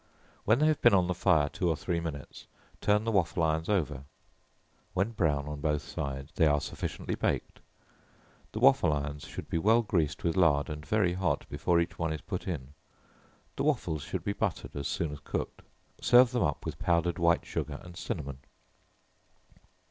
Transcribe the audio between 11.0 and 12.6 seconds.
hot before each one is put